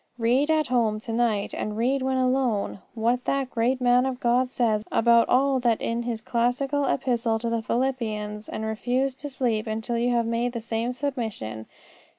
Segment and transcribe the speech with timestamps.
[0.17, 4.49] Read at home to night, and read when alone, what that great man of God
[4.49, 9.67] says about all that in his classical epistle to the Philippians, and refuse to sleep
[9.83, 11.67] till you have made the same submission.